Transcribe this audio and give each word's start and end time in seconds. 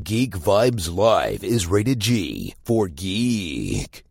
Geek 0.00 0.32
Vibes 0.32 0.90
Live 0.90 1.44
is 1.44 1.66
rated 1.66 2.00
G 2.00 2.54
for 2.64 2.88
geek. 2.88 4.06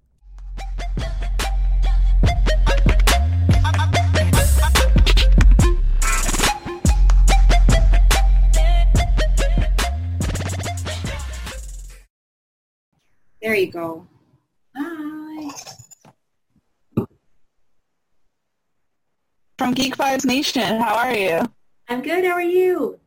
There 13.42 13.56
you 13.56 13.72
go. 13.72 14.06
Hi. 14.78 15.50
From 19.58 19.74
Geek 19.74 19.98
Vibes 19.98 20.26
Nation, 20.26 20.80
how 20.80 20.94
are 20.94 21.16
you? 21.16 21.52
I'm 21.90 22.04
good. 22.04 22.24
How 22.24 22.34
are 22.34 22.42
you? 22.44 23.00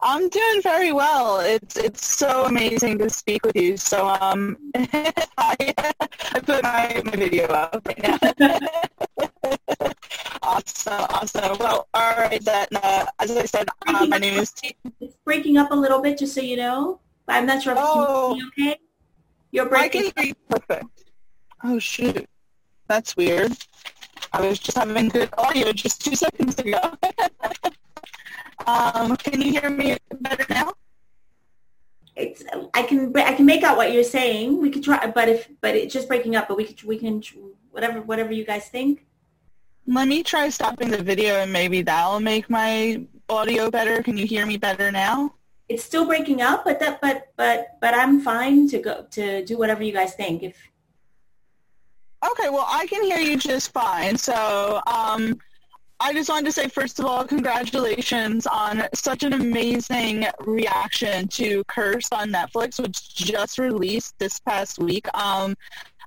I'm 0.00 0.28
doing 0.28 0.62
very 0.62 0.92
well. 0.92 1.40
It's 1.40 1.76
it's 1.76 2.06
so 2.06 2.44
amazing 2.44 2.98
to 2.98 3.10
speak 3.10 3.44
with 3.44 3.56
you. 3.56 3.76
So 3.76 4.06
um, 4.08 4.56
I, 4.76 5.56
I 5.76 6.40
put 6.40 6.62
my, 6.62 7.02
my 7.04 7.10
video 7.16 7.46
up 7.46 7.86
right 7.86 8.02
now. 8.02 8.18
awesome, 10.42 11.06
awesome. 11.10 11.58
Well, 11.58 11.88
all 11.94 12.16
right. 12.16 12.42
Then, 12.44 12.66
uh, 12.82 13.06
as 13.18 13.30
I 13.36 13.44
said, 13.44 13.68
um, 13.86 14.08
my 14.08 14.18
name 14.18 14.38
is. 14.38 14.52
T- 14.52 14.76
It's 15.00 15.16
breaking 15.24 15.56
up 15.56 15.70
a 15.72 15.74
little 15.74 16.00
bit, 16.00 16.18
just 16.18 16.34
so 16.34 16.40
you 16.40 16.56
know. 16.56 17.00
I'm 17.26 17.44
not 17.46 17.62
sure 17.62 17.72
if 17.72 17.78
Oh. 17.82 18.34
you 18.36 18.50
can 18.52 18.68
okay. 18.68 18.78
You're 19.50 19.66
I 19.66 19.68
breaking. 19.68 20.10
can 20.12 20.24
hear 20.26 20.34
perfect. 20.48 21.04
Oh 21.64 21.78
shoot, 21.78 22.24
that's 22.86 23.16
weird. 23.16 23.52
I 24.32 24.46
was 24.46 24.58
just 24.58 24.76
having 24.78 25.08
good 25.08 25.30
audio 25.36 25.72
just 25.72 26.04
two 26.04 26.14
seconds 26.14 26.56
ago. 26.58 26.78
um, 28.66 29.16
can 29.16 29.40
you 29.40 29.52
hear 29.60 29.70
me 29.70 29.96
better 30.20 30.46
now? 30.50 30.72
It's. 32.16 32.42
I 32.74 32.82
can. 32.82 33.12
I 33.16 33.32
can 33.34 33.46
make 33.46 33.62
out 33.62 33.76
what 33.76 33.92
you're 33.92 34.02
saying. 34.02 34.60
We 34.60 34.70
could 34.70 34.82
try, 34.82 35.06
but 35.06 35.28
if 35.28 35.48
but 35.60 35.74
it's 35.76 35.92
just 35.92 36.08
breaking 36.08 36.36
up. 36.36 36.48
But 36.48 36.56
we 36.56 36.64
could. 36.64 36.82
We 36.82 36.98
can. 36.98 37.22
Whatever. 37.70 38.02
Whatever 38.02 38.32
you 38.32 38.44
guys 38.44 38.68
think. 38.68 39.06
Let 39.86 40.08
me 40.08 40.22
try 40.22 40.50
stopping 40.50 40.90
the 40.90 41.02
video 41.02 41.36
and 41.36 41.50
maybe 41.50 41.80
that'll 41.80 42.20
make 42.20 42.50
my 42.50 43.06
audio 43.30 43.70
better. 43.70 44.02
Can 44.02 44.18
you 44.18 44.26
hear 44.26 44.44
me 44.44 44.58
better 44.58 44.92
now? 44.92 45.34
It's 45.68 45.82
still 45.82 46.04
breaking 46.04 46.42
up, 46.42 46.64
but 46.64 46.80
that. 46.80 47.00
But 47.00 47.28
but 47.36 47.78
but 47.80 47.94
I'm 47.94 48.20
fine 48.20 48.68
to 48.68 48.78
go 48.80 49.06
to 49.12 49.44
do 49.44 49.56
whatever 49.56 49.82
you 49.82 49.92
guys 49.92 50.14
think. 50.14 50.42
If 50.42 50.56
Okay, 52.24 52.48
well, 52.48 52.66
I 52.68 52.86
can 52.86 53.02
hear 53.04 53.18
you 53.18 53.36
just 53.36 53.72
fine. 53.72 54.16
So 54.16 54.80
um, 54.86 55.38
I 56.00 56.12
just 56.12 56.28
wanted 56.28 56.46
to 56.46 56.52
say, 56.52 56.68
first 56.68 57.00
of 57.00 57.06
all, 57.06 57.24
congratulations 57.24 58.46
on 58.46 58.84
such 58.94 59.24
an 59.24 59.32
amazing 59.32 60.26
reaction 60.38 61.26
to 61.28 61.64
Cursed 61.64 62.14
on 62.14 62.30
Netflix, 62.30 62.80
which 62.80 63.16
just 63.16 63.58
released 63.58 64.16
this 64.18 64.38
past 64.38 64.78
week. 64.78 65.08
Um, 65.14 65.56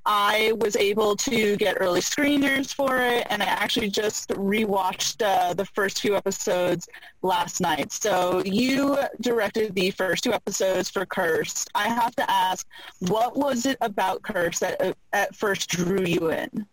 I 0.06 0.52
was 0.56 0.76
able 0.76 1.14
to 1.16 1.56
get 1.56 1.76
early 1.78 2.00
screeners 2.00 2.72
for 2.74 2.98
it, 3.00 3.26
and 3.28 3.42
I 3.42 3.46
actually 3.46 3.90
just 3.90 4.30
rewatched 4.30 5.22
uh, 5.22 5.52
the 5.52 5.66
first 5.66 6.00
few 6.00 6.16
episodes 6.16 6.88
last 7.20 7.60
night. 7.60 7.92
So 7.92 8.42
you 8.46 8.96
directed 9.20 9.74
the 9.74 9.90
first 9.90 10.24
two 10.24 10.32
episodes 10.32 10.88
for 10.88 11.04
Cursed. 11.04 11.68
I 11.74 11.88
have 11.88 12.16
to 12.16 12.28
ask, 12.30 12.66
what 13.00 13.36
was 13.36 13.66
it 13.66 13.76
about 13.82 14.22
Cursed 14.22 14.60
that 14.60 14.80
uh, 14.80 14.94
at 15.12 15.36
first 15.36 15.68
drew 15.68 16.04
you 16.04 16.30
in? 16.30 16.66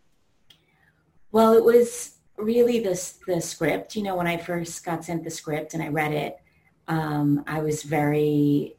Well, 1.31 1.53
it 1.53 1.63
was 1.63 2.15
really 2.39 2.79
the 2.79 3.13
the 3.27 3.41
script. 3.41 3.95
You 3.95 4.03
know, 4.03 4.15
when 4.15 4.27
I 4.27 4.37
first 4.37 4.83
got 4.83 5.03
sent 5.05 5.23
the 5.23 5.29
script 5.29 5.73
and 5.73 5.83
I 5.83 5.89
read 5.89 6.13
it, 6.13 6.39
um, 6.87 7.43
I 7.47 7.61
was 7.61 7.83
very, 7.83 8.75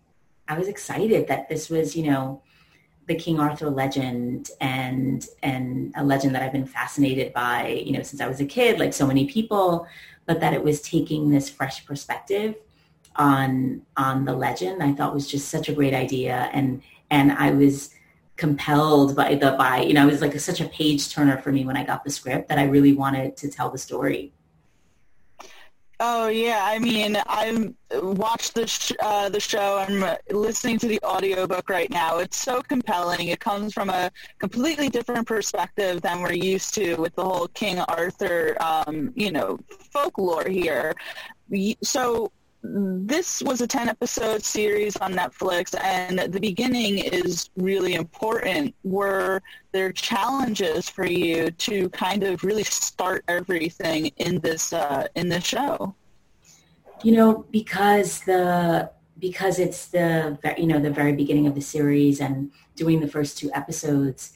I 0.49 0.59
was 0.59 0.69
excited 0.69 1.29
that 1.29 1.49
this 1.49 1.69
was, 1.71 1.95
you 1.95 2.11
know, 2.11 2.43
the 3.07 3.15
King 3.15 3.41
Arthur 3.41 3.71
legend 3.71 4.51
and 4.61 5.27
and 5.43 5.93
a 5.97 6.05
legend 6.05 6.35
that 6.35 6.43
I've 6.43 6.53
been 6.53 6.67
fascinated 6.67 7.33
by, 7.33 7.83
you 7.85 7.93
know, 7.93 8.03
since 8.03 8.21
I 8.21 8.29
was 8.29 8.41
a 8.41 8.47
kid, 8.47 8.79
like 8.79 8.93
so 8.93 9.07
many 9.07 9.27
people, 9.27 9.87
but 10.27 10.41
that 10.41 10.55
it 10.55 10.63
was 10.63 10.81
taking 10.81 11.31
this 11.31 11.51
fresh 11.51 11.85
perspective 11.87 12.55
on 13.17 13.83
on 13.97 14.25
the 14.25 14.35
legend. 14.35 14.83
I 14.83 14.93
thought 14.93 15.15
was 15.15 15.31
just 15.31 15.49
such 15.49 15.69
a 15.69 15.73
great 15.73 15.95
idea, 15.95 16.51
and 16.53 16.83
and 17.11 17.33
I 17.33 17.51
was 17.51 17.91
compelled 18.41 19.15
by 19.15 19.35
the 19.35 19.51
by 19.53 19.83
you 19.83 19.93
know 19.93 20.09
it 20.09 20.11
was 20.11 20.23
like 20.23 20.35
a, 20.35 20.41
such 20.41 20.61
a 20.63 20.69
page 20.69 21.13
turner 21.13 21.37
for 21.37 21.53
me 21.53 21.65
when 21.67 21.77
I 21.77 21.85
got 21.85 22.05
the 22.05 22.11
script 22.11 22.49
that 22.49 22.59
I 22.59 22.65
really 22.65 22.95
wanted 22.95 23.37
to 23.37 23.49
tell 23.49 23.69
the 23.71 23.79
story. 23.79 24.33
Oh 26.03 26.29
yeah, 26.29 26.61
I 26.65 26.79
mean, 26.79 27.19
I've 27.27 27.75
watched 27.93 28.55
the 28.55 28.67
sh- 28.67 28.93
uh, 29.01 29.29
the 29.29 29.39
show. 29.39 29.85
I'm 29.87 30.17
listening 30.31 30.79
to 30.79 30.89
the 30.89 30.99
audiobook 31.05 31.69
right 31.69 31.91
now. 31.91 32.17
It's 32.21 32.39
so 32.39 32.63
compelling. 32.63 33.29
It 33.29 33.41
comes 33.41 33.75
from 33.75 33.91
a 33.91 34.11
completely 34.39 34.89
different 34.89 35.27
perspective 35.27 36.01
than 36.01 36.23
we're 36.23 36.33
used 36.33 36.73
to 36.77 36.95
with 36.95 37.15
the 37.17 37.25
whole 37.25 37.49
King 37.49 37.81
Arthur, 37.81 38.57
um, 38.61 39.13
you 39.15 39.31
know, 39.31 39.59
folklore 39.93 40.49
here. 40.49 40.95
So 41.83 42.33
this 42.63 43.43
was 43.43 43.61
a 43.61 43.67
10 43.67 43.89
episode 43.89 44.43
series 44.43 44.97
on 44.99 45.15
Netflix 45.15 45.75
and 45.83 46.19
the 46.19 46.41
beginning 46.41 46.99
is 46.99 47.49
really 47.57 47.95
important. 47.95 48.75
Were 48.85 49.41
there 49.73 49.93
challenges 49.93 50.89
for 50.89 51.07
you 51.07 51.51
to 51.53 51.89
kind 51.91 52.23
of 52.23 52.45
really 52.45 52.65
start 52.65 53.25
everything 53.29 54.09
in 54.19 54.41
this 54.41 54.73
uh, 54.73 55.07
in 55.15 55.29
this 55.29 55.45
show? 55.45 55.95
You 57.03 57.13
know, 57.13 57.47
because 57.51 58.21
the 58.21 58.91
because 59.19 59.59
it's 59.59 59.87
the 59.87 60.39
you 60.59 60.67
know 60.67 60.81
the 60.81 60.91
very 60.91 61.15
beginning 61.15 61.47
of 61.47 61.55
the 61.55 61.63
series 61.63 62.21
and 62.21 62.51
doing 62.77 63.01
the 63.01 63.09
first 63.09 63.39
two 63.39 63.51
episodes, 63.55 64.33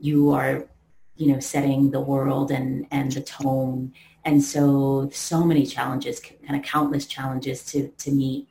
you 0.00 0.30
are 0.30 0.66
you 1.18 1.32
know 1.32 1.40
setting 1.40 1.90
the 1.90 2.00
world 2.00 2.50
and 2.50 2.86
and 2.90 3.12
the 3.12 3.20
tone, 3.20 3.92
and 4.24 4.42
so 4.42 5.10
so 5.12 5.44
many 5.44 5.66
challenges, 5.66 6.20
kind 6.20 6.56
of 6.56 6.62
countless 6.62 7.06
challenges 7.06 7.64
to 7.66 7.88
to 7.88 8.10
meet, 8.10 8.48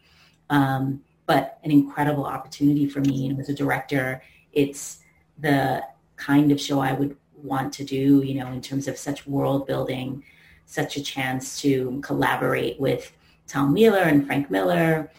um, 0.49 1.01
but 1.25 1.59
an 1.63 1.71
incredible 1.71 2.25
opportunity 2.25 2.87
for 2.87 2.99
me. 2.99 3.27
And 3.27 3.39
as 3.39 3.49
a 3.49 3.53
director, 3.53 4.21
it's 4.51 4.99
the 5.39 5.83
kind 6.17 6.51
of 6.51 6.59
show 6.59 6.79
I 6.79 6.93
would 6.93 7.15
want 7.41 7.73
to 7.73 7.85
do. 7.85 8.21
You 8.21 8.35
know, 8.35 8.47
in 8.51 8.61
terms 8.61 8.87
of 8.87 8.97
such 8.97 9.25
world 9.25 9.65
building, 9.65 10.23
such 10.65 10.97
a 10.97 11.01
chance 11.01 11.61
to 11.61 12.01
collaborate 12.03 12.79
with 12.79 13.13
Tom 13.47 13.73
Wheeler 13.73 13.99
and 13.99 14.25
Frank 14.27 14.51
Miller 14.51 15.09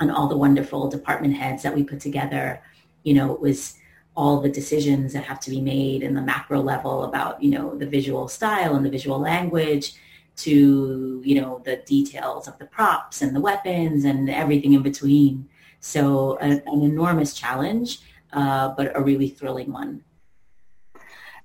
and 0.00 0.10
all 0.10 0.28
the 0.28 0.36
wonderful 0.36 0.90
department 0.90 1.34
heads 1.34 1.62
that 1.62 1.74
we 1.74 1.82
put 1.82 2.00
together. 2.00 2.62
You 3.04 3.14
know, 3.14 3.32
it 3.32 3.40
was 3.40 3.78
all 4.16 4.40
the 4.40 4.48
decisions 4.48 5.12
that 5.12 5.24
have 5.24 5.40
to 5.40 5.50
be 5.50 5.60
made 5.60 6.02
in 6.02 6.14
the 6.14 6.22
macro 6.22 6.60
level 6.60 7.04
about, 7.04 7.42
you 7.42 7.50
know, 7.50 7.74
the 7.76 7.86
visual 7.86 8.28
style 8.28 8.76
and 8.76 8.84
the 8.86 8.90
visual 8.90 9.18
language 9.18 9.94
to, 10.36 11.20
you 11.24 11.40
know, 11.40 11.60
the 11.64 11.76
details 11.86 12.46
of 12.48 12.58
the 12.58 12.66
props 12.66 13.22
and 13.22 13.34
the 13.34 13.40
weapons 13.40 14.04
and 14.04 14.30
everything 14.30 14.72
in 14.72 14.82
between. 14.82 15.48
So 15.80 16.38
a, 16.40 16.46
an 16.46 16.82
enormous 16.82 17.34
challenge, 17.34 18.00
uh, 18.32 18.68
but 18.76 18.96
a 18.96 19.00
really 19.00 19.28
thrilling 19.28 19.72
one. 19.72 20.02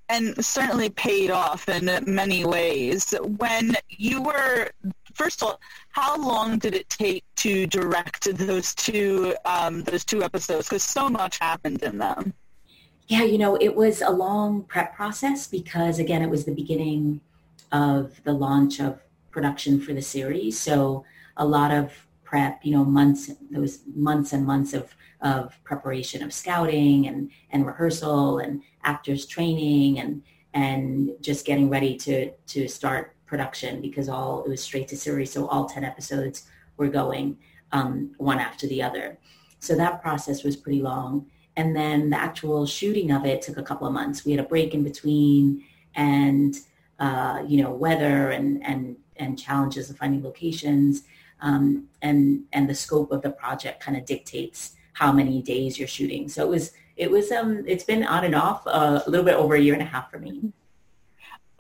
and 0.10 0.44
certainly 0.44 0.90
paid 0.90 1.30
off 1.30 1.70
in 1.70 1.90
many 2.06 2.44
ways. 2.46 3.14
When 3.38 3.76
you 3.90 4.24
were, 4.24 4.72
first 5.14 5.42
of 5.42 5.50
all, 5.50 5.62
how 5.90 6.18
long 6.18 6.58
did 6.58 6.74
it 6.74 6.90
take 6.90 7.24
to 7.38 7.68
direct 7.68 8.36
those 8.38 8.74
two 8.74 9.36
um, 9.46 9.84
those 9.84 10.04
two 10.04 10.24
episodes? 10.24 10.68
Because 10.68 10.84
so 10.84 11.10
much 11.10 11.38
happened 11.40 11.84
in 11.84 12.00
them. 12.00 12.34
Yeah, 13.10 13.24
you 13.24 13.40
know, 13.40 13.56
it 13.56 13.76
was 13.76 14.04
a 14.04 14.12
long 14.12 14.62
prep 14.66 14.96
process 14.96 15.48
because 15.48 15.98
again, 15.98 16.22
it 16.22 16.30
was 16.30 16.46
the 16.46 16.54
beginning 16.54 17.22
of 17.72 18.24
the 18.24 18.34
launch 18.34 18.80
of 18.80 19.02
production 19.32 19.82
for 19.82 19.94
the 19.94 20.02
series. 20.02 20.60
So 20.60 21.04
a 21.36 21.44
lot 21.44 21.72
of 21.72 21.92
prep, 22.24 22.64
you 22.64 22.72
know, 22.72 22.86
months, 22.86 23.32
was 23.50 23.80
months 23.96 24.34
and 24.34 24.46
months 24.46 24.76
of, 24.76 24.96
of 25.22 25.58
preparation 25.64 26.22
of 26.22 26.32
scouting 26.32 27.08
and, 27.08 27.32
and 27.50 27.66
rehearsal 27.66 28.38
and 28.38 28.62
actors 28.84 29.26
training 29.26 29.98
and, 29.98 30.22
and 30.54 31.10
just 31.20 31.48
getting 31.48 31.68
ready 31.68 31.98
to, 31.98 32.30
to 32.30 32.68
start 32.68 33.16
production 33.26 33.82
because 33.82 34.08
all, 34.08 34.44
it 34.44 34.50
was 34.50 34.62
straight 34.62 34.88
to 34.90 34.96
series. 34.96 35.32
So 35.32 35.48
all 35.48 35.68
10 35.68 35.84
episodes 35.84 36.44
were 36.78 36.90
going 36.90 37.40
um, 37.72 38.12
one 38.20 38.38
after 38.38 38.68
the 38.68 38.84
other. 38.84 39.18
So 39.58 39.76
that 39.78 40.00
process 40.00 40.44
was 40.44 40.56
pretty 40.56 40.84
long 40.84 41.26
and 41.60 41.76
then 41.76 42.10
the 42.10 42.18
actual 42.18 42.66
shooting 42.66 43.12
of 43.12 43.26
it 43.26 43.42
took 43.42 43.58
a 43.58 43.64
couple 43.64 43.86
of 43.86 43.92
months. 43.92 44.24
We 44.24 44.32
had 44.32 44.40
a 44.40 44.48
break 44.48 44.74
in 44.74 44.82
between, 44.82 45.66
and 45.94 46.56
uh, 47.00 47.44
you 47.46 47.62
know, 47.62 47.72
weather 47.72 48.32
and 48.32 48.66
and 48.66 48.96
and 49.18 49.38
challenges 49.38 49.90
of 49.90 49.98
finding 49.98 50.24
locations, 50.24 51.04
um, 51.42 51.90
and 52.02 52.46
and 52.54 52.70
the 52.70 52.74
scope 52.74 53.12
of 53.12 53.22
the 53.22 53.32
project 53.32 53.84
kind 53.84 53.98
of 53.98 54.06
dictates 54.06 54.76
how 54.94 55.12
many 55.12 55.42
days 55.42 55.78
you're 55.78 55.88
shooting. 56.00 56.30
So 56.30 56.46
it 56.46 56.50
was 56.50 56.72
it 56.96 57.12
was 57.12 57.30
um 57.30 57.66
it's 57.68 57.84
been 57.84 58.06
on 58.06 58.24
and 58.24 58.36
off 58.36 58.66
uh, 58.66 59.02
a 59.06 59.10
little 59.10 59.26
bit 59.26 59.36
over 59.36 59.56
a 59.56 59.60
year 59.60 59.74
and 59.74 59.84
a 59.84 59.92
half 59.94 60.10
for 60.10 60.20
me. 60.20 60.54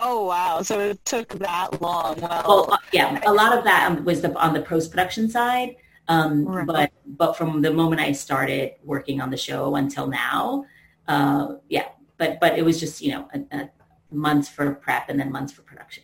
Oh 0.01 0.27
wow! 0.27 0.61
So 0.61 0.79
it 0.79 1.03
took 1.03 1.27
that 1.39 1.81
long. 1.81 2.21
Well, 2.21 2.43
Well, 2.47 2.73
uh, 2.73 2.77
yeah, 2.93 3.19
a 3.27 3.33
lot 3.33 3.57
of 3.57 3.65
that 3.65 3.91
um, 3.91 4.05
was 4.05 4.21
the 4.21 4.33
on 4.35 4.53
the 4.53 4.61
post 4.61 4.91
production 4.91 5.29
side. 5.29 5.75
Um, 6.09 6.45
right. 6.45 6.65
But 6.65 6.91
but 7.05 7.37
from 7.37 7.61
the 7.61 7.71
moment 7.71 8.01
I 8.01 8.11
started 8.11 8.73
working 8.83 9.21
on 9.21 9.29
the 9.29 9.37
show 9.37 9.75
until 9.75 10.07
now, 10.07 10.65
uh, 11.07 11.55
yeah. 11.69 11.89
But 12.17 12.39
but 12.41 12.57
it 12.57 12.65
was 12.65 12.79
just 12.79 13.01
you 13.01 13.11
know 13.13 13.27
a, 13.33 13.57
a 13.57 13.69
months 14.11 14.49
for 14.49 14.73
prep 14.73 15.09
and 15.09 15.19
then 15.19 15.31
months 15.31 15.53
for 15.53 15.61
production. 15.61 16.03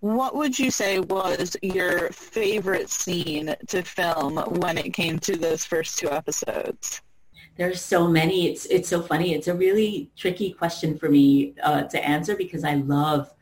What 0.00 0.34
would 0.34 0.58
you 0.58 0.70
say 0.70 0.98
was 0.98 1.56
your 1.62 2.10
favorite 2.10 2.90
scene 2.90 3.54
to 3.68 3.82
film 3.82 4.36
when 4.60 4.76
it 4.76 4.92
came 4.92 5.18
to 5.20 5.36
those 5.36 5.64
first 5.64 5.98
two 5.98 6.10
episodes? 6.10 7.00
There's 7.56 7.80
so 7.80 8.06
many. 8.08 8.48
It's 8.48 8.66
it's 8.66 8.88
so 8.88 9.00
funny. 9.00 9.32
It's 9.32 9.48
a 9.48 9.54
really 9.54 10.10
tricky 10.16 10.52
question 10.52 10.98
for 10.98 11.08
me 11.08 11.54
uh, 11.62 11.84
to 11.84 12.04
answer 12.04 12.36
because 12.36 12.64
I 12.64 12.74
love 12.74 13.32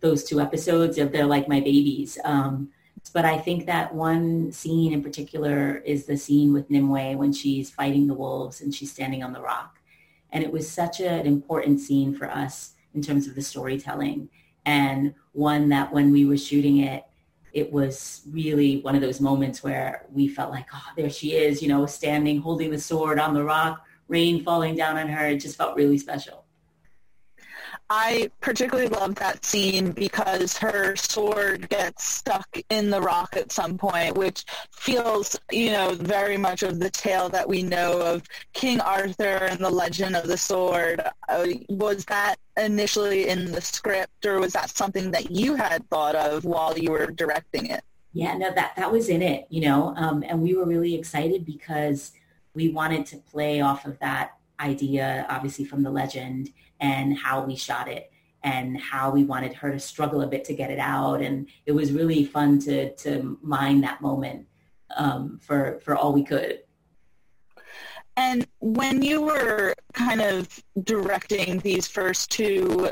those 0.00 0.24
two 0.24 0.40
episodes. 0.40 0.96
They're 0.96 1.26
like 1.26 1.48
my 1.48 1.60
babies. 1.60 2.18
Um, 2.24 2.70
but 3.10 3.24
I 3.24 3.38
think 3.38 3.66
that 3.66 3.94
one 3.94 4.50
scene 4.50 4.92
in 4.92 5.02
particular 5.02 5.76
is 5.78 6.06
the 6.06 6.16
scene 6.16 6.52
with 6.52 6.70
Nimue 6.70 7.16
when 7.16 7.32
she's 7.32 7.70
fighting 7.70 8.06
the 8.06 8.14
wolves 8.14 8.60
and 8.60 8.74
she's 8.74 8.92
standing 8.92 9.22
on 9.22 9.32
the 9.32 9.40
rock. 9.40 9.78
And 10.32 10.42
it 10.42 10.50
was 10.50 10.68
such 10.68 11.00
an 11.00 11.26
important 11.26 11.80
scene 11.80 12.14
for 12.14 12.28
us 12.28 12.72
in 12.94 13.02
terms 13.02 13.26
of 13.26 13.34
the 13.34 13.42
storytelling 13.42 14.28
and 14.66 15.14
one 15.32 15.68
that 15.68 15.92
when 15.92 16.10
we 16.10 16.24
were 16.24 16.36
shooting 16.36 16.78
it, 16.78 17.04
it 17.52 17.70
was 17.72 18.22
really 18.30 18.80
one 18.80 18.96
of 18.96 19.00
those 19.00 19.20
moments 19.20 19.62
where 19.62 20.06
we 20.10 20.26
felt 20.26 20.50
like, 20.50 20.66
oh, 20.74 20.88
there 20.96 21.10
she 21.10 21.34
is, 21.34 21.62
you 21.62 21.68
know, 21.68 21.86
standing, 21.86 22.40
holding 22.40 22.70
the 22.70 22.80
sword 22.80 23.18
on 23.20 23.32
the 23.32 23.44
rock, 23.44 23.84
rain 24.08 24.42
falling 24.42 24.74
down 24.74 24.96
on 24.96 25.08
her. 25.08 25.26
It 25.26 25.38
just 25.38 25.56
felt 25.56 25.76
really 25.76 25.98
special. 25.98 26.43
I 27.90 28.30
particularly 28.40 28.88
love 28.88 29.14
that 29.16 29.44
scene 29.44 29.92
because 29.92 30.56
her 30.58 30.96
sword 30.96 31.68
gets 31.68 32.04
stuck 32.04 32.48
in 32.70 32.88
the 32.88 33.00
rock 33.00 33.36
at 33.36 33.52
some 33.52 33.76
point, 33.76 34.16
which 34.16 34.44
feels, 34.70 35.38
you 35.50 35.70
know, 35.70 35.94
very 35.94 36.38
much 36.38 36.62
of 36.62 36.80
the 36.80 36.88
tale 36.88 37.28
that 37.28 37.46
we 37.46 37.62
know 37.62 38.00
of 38.00 38.22
King 38.54 38.80
Arthur 38.80 39.36
and 39.44 39.60
the 39.60 39.70
legend 39.70 40.16
of 40.16 40.28
the 40.28 40.36
sword. 40.38 41.02
Uh, 41.28 41.46
was 41.68 42.06
that 42.06 42.36
initially 42.56 43.28
in 43.28 43.52
the 43.52 43.60
script 43.60 44.24
or 44.24 44.40
was 44.40 44.54
that 44.54 44.70
something 44.70 45.10
that 45.10 45.30
you 45.30 45.54
had 45.54 45.88
thought 45.90 46.14
of 46.14 46.44
while 46.44 46.78
you 46.78 46.90
were 46.90 47.08
directing 47.08 47.66
it? 47.66 47.84
Yeah, 48.14 48.36
no, 48.38 48.52
that, 48.54 48.76
that 48.76 48.90
was 48.90 49.08
in 49.08 49.22
it, 49.22 49.46
you 49.50 49.60
know, 49.62 49.92
um, 49.96 50.22
and 50.26 50.40
we 50.40 50.54
were 50.54 50.64
really 50.64 50.94
excited 50.94 51.44
because 51.44 52.12
we 52.54 52.68
wanted 52.68 53.04
to 53.06 53.16
play 53.16 53.60
off 53.60 53.84
of 53.86 53.98
that 53.98 54.34
idea, 54.60 55.26
obviously 55.28 55.64
from 55.64 55.82
the 55.82 55.90
legend 55.90 56.50
and 56.80 57.16
how 57.16 57.44
we 57.44 57.56
shot 57.56 57.88
it 57.88 58.10
and 58.42 58.78
how 58.78 59.10
we 59.10 59.24
wanted 59.24 59.54
her 59.54 59.72
to 59.72 59.80
struggle 59.80 60.20
a 60.20 60.26
bit 60.26 60.44
to 60.44 60.54
get 60.54 60.70
it 60.70 60.78
out. 60.78 61.22
And 61.22 61.48
it 61.64 61.72
was 61.72 61.92
really 61.92 62.24
fun 62.24 62.58
to, 62.60 62.94
to 62.96 63.38
mine 63.42 63.80
that 63.80 64.02
moment 64.02 64.46
um, 64.96 65.40
for, 65.42 65.80
for 65.82 65.96
all 65.96 66.12
we 66.12 66.24
could. 66.24 66.60
And 68.16 68.46
when 68.60 69.02
you 69.02 69.22
were 69.22 69.74
kind 69.92 70.20
of 70.20 70.62
directing 70.84 71.58
these 71.60 71.88
first 71.88 72.30
two 72.30 72.90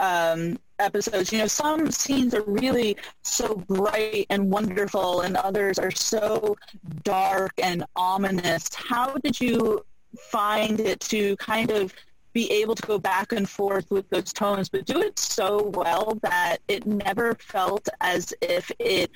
um, 0.00 0.58
episodes, 0.78 1.32
you 1.32 1.38
know, 1.38 1.46
some 1.46 1.90
scenes 1.90 2.34
are 2.34 2.42
really 2.42 2.96
so 3.22 3.54
bright 3.54 4.26
and 4.28 4.50
wonderful 4.50 5.20
and 5.20 5.36
others 5.36 5.78
are 5.78 5.92
so 5.92 6.56
dark 7.04 7.52
and 7.62 7.84
ominous. 7.96 8.68
How 8.74 9.14
did 9.14 9.40
you 9.40 9.84
find 10.18 10.80
it 10.80 11.00
to 11.00 11.36
kind 11.36 11.70
of 11.70 11.94
be 12.32 12.50
able 12.50 12.74
to 12.74 12.82
go 12.82 12.98
back 12.98 13.32
and 13.32 13.48
forth 13.48 13.90
with 13.90 14.08
those 14.10 14.32
tones, 14.32 14.68
but 14.68 14.84
do 14.84 15.00
it 15.00 15.18
so 15.18 15.70
well 15.74 16.18
that 16.22 16.58
it 16.68 16.86
never 16.86 17.34
felt 17.34 17.88
as 18.00 18.32
if 18.40 18.70
it 18.78 19.10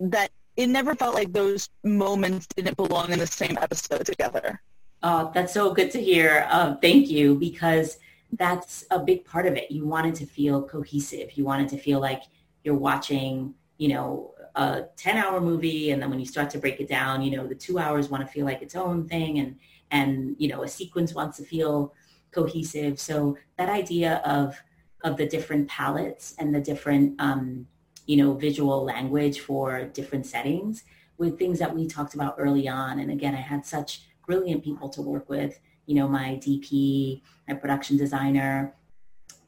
that 0.00 0.30
it 0.56 0.68
never 0.68 0.94
felt 0.94 1.14
like 1.14 1.32
those 1.32 1.68
moments 1.84 2.46
didn't 2.46 2.76
belong 2.76 3.12
in 3.12 3.18
the 3.18 3.26
same 3.26 3.58
episode 3.60 4.06
together. 4.06 4.60
Oh, 5.02 5.30
that's 5.34 5.52
so 5.52 5.72
good 5.72 5.90
to 5.90 6.02
hear. 6.02 6.46
Uh, 6.50 6.76
thank 6.76 7.10
you, 7.10 7.34
because 7.34 7.98
that's 8.32 8.84
a 8.90 8.98
big 8.98 9.24
part 9.24 9.46
of 9.46 9.54
it. 9.54 9.70
You 9.70 9.86
wanted 9.86 10.14
to 10.16 10.26
feel 10.26 10.62
cohesive. 10.62 11.32
You 11.36 11.44
wanted 11.44 11.68
to 11.70 11.78
feel 11.78 12.00
like 12.00 12.22
you're 12.64 12.74
watching, 12.74 13.54
you 13.78 13.88
know, 13.88 14.34
a 14.54 14.84
10 14.96 15.16
hour 15.16 15.40
movie. 15.40 15.90
And 15.90 16.02
then 16.02 16.10
when 16.10 16.18
you 16.18 16.26
start 16.26 16.50
to 16.50 16.58
break 16.58 16.80
it 16.80 16.88
down, 16.88 17.22
you 17.22 17.36
know, 17.36 17.46
the 17.46 17.54
two 17.54 17.78
hours 17.78 18.08
want 18.08 18.26
to 18.26 18.32
feel 18.32 18.46
like 18.46 18.62
its 18.62 18.74
own 18.74 19.06
thing. 19.06 19.38
And, 19.38 19.56
and, 19.90 20.34
you 20.38 20.48
know, 20.48 20.62
a 20.62 20.68
sequence 20.68 21.14
wants 21.14 21.36
to 21.36 21.44
feel 21.44 21.94
cohesive. 22.36 23.00
So 23.00 23.36
that 23.58 23.68
idea 23.68 24.20
of 24.24 24.60
of 25.04 25.16
the 25.16 25.26
different 25.26 25.68
palettes 25.68 26.34
and 26.38 26.54
the 26.54 26.60
different 26.60 27.20
um, 27.20 27.66
you 28.06 28.16
know 28.16 28.34
visual 28.34 28.84
language 28.84 29.40
for 29.40 29.84
different 29.98 30.26
settings 30.26 30.84
with 31.18 31.38
things 31.38 31.58
that 31.58 31.74
we 31.74 31.86
talked 31.86 32.14
about 32.14 32.34
early 32.38 32.68
on. 32.68 33.00
And 33.00 33.10
again, 33.10 33.34
I 33.34 33.40
had 33.40 33.64
such 33.64 34.02
brilliant 34.26 34.62
people 34.62 34.88
to 34.90 35.00
work 35.00 35.28
with. 35.30 35.58
You 35.86 35.94
know, 35.94 36.08
my 36.08 36.38
DP, 36.44 37.22
my 37.48 37.54
production 37.54 37.96
designer, 37.96 38.74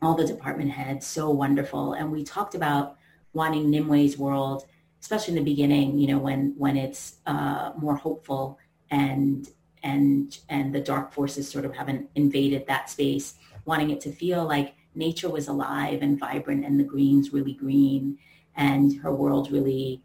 all 0.01 0.15
the 0.15 0.27
department 0.27 0.71
heads, 0.71 1.07
so 1.07 1.31
wonderful. 1.31 1.93
And 1.93 2.11
we 2.11 2.25
talked 2.25 2.55
about 2.55 2.97
wanting 3.35 3.71
Nimue's 3.71 4.17
world, 4.17 4.65
especially 5.03 5.37
in 5.37 5.45
the 5.45 5.51
beginning. 5.51 5.99
You 5.99 6.09
know, 6.09 6.19
when 6.19 6.55
when 6.57 6.77
it's 6.77 7.17
uh, 7.27 7.73
more 7.77 7.97
hopeful 7.97 8.59
and 8.91 9.47
and 9.83 10.39
and 10.49 10.75
the 10.75 10.81
dark 10.81 11.13
forces 11.13 11.49
sort 11.51 11.65
of 11.65 11.75
haven't 11.75 12.09
invaded 12.15 12.67
that 12.67 12.91
space, 12.91 13.35
wanting 13.65 13.91
it 13.91 14.01
to 14.03 14.13
feel 14.13 14.45
like 14.45 14.75
nature 14.95 15.29
was 15.29 15.49
alive 15.49 16.03
and 16.03 16.19
vibrant 16.19 16.65
and 16.65 16.79
the 16.79 16.85
greens 16.85 17.33
really 17.33 17.53
green 17.53 18.19
and 18.57 19.01
her 19.01 19.15
world 19.15 19.51
really 19.51 20.03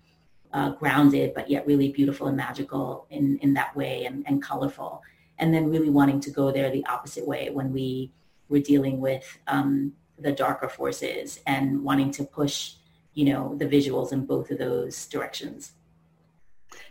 uh, 0.53 0.69
grounded 0.71 1.33
but 1.33 1.49
yet 1.49 1.65
really 1.65 1.91
beautiful 1.91 2.27
and 2.27 2.37
magical 2.37 3.07
in, 3.09 3.37
in 3.39 3.53
that 3.55 3.75
way 3.75 4.05
and, 4.05 4.23
and 4.27 4.41
colorful. 4.41 5.01
And 5.39 5.53
then 5.53 5.69
really 5.69 5.89
wanting 5.89 6.19
to 6.21 6.29
go 6.31 6.51
there 6.51 6.69
the 6.69 6.85
opposite 6.85 7.27
way 7.27 7.49
when 7.49 7.73
we 7.73 8.11
were 8.49 8.59
dealing 8.59 9.01
with 9.01 9.39
um, 9.47 9.93
the 10.19 10.31
darker 10.31 10.69
forces 10.69 11.39
and 11.47 11.83
wanting 11.83 12.11
to 12.11 12.23
push, 12.23 12.73
you 13.13 13.25
know, 13.25 13.55
the 13.55 13.65
visuals 13.65 14.13
in 14.13 14.25
both 14.25 14.51
of 14.51 14.59
those 14.59 15.07
directions. 15.07 15.73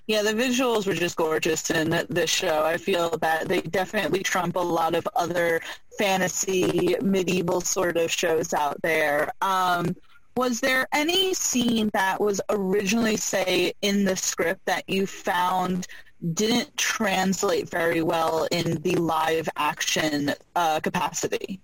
Yeah, 0.06 0.22
the 0.22 0.32
visuals 0.32 0.86
were 0.86 0.94
just 0.94 1.16
gorgeous 1.16 1.70
in 1.70 1.90
this 2.08 2.30
show. 2.30 2.64
I 2.64 2.76
feel 2.76 3.10
that 3.18 3.48
they 3.48 3.60
definitely 3.60 4.22
trump 4.22 4.56
a 4.56 4.60
lot 4.60 4.94
of 4.94 5.06
other 5.14 5.60
fantasy 5.98 6.96
medieval 7.00 7.60
sort 7.60 7.96
of 7.96 8.10
shows 8.10 8.52
out 8.52 8.80
there. 8.82 9.32
Um, 9.42 9.94
was 10.36 10.60
there 10.60 10.88
any 10.92 11.34
scene 11.34 11.90
that 11.92 12.20
was 12.20 12.40
originally, 12.48 13.16
say, 13.16 13.74
in 13.82 14.04
the 14.04 14.16
script 14.16 14.64
that 14.64 14.88
you 14.88 15.06
found 15.06 15.86
didn't 16.34 16.76
translate 16.76 17.68
very 17.68 18.00
well 18.00 18.46
in 18.50 18.80
the 18.82 18.94
live 18.96 19.48
action 19.56 20.32
uh, 20.56 20.80
capacity? 20.80 21.60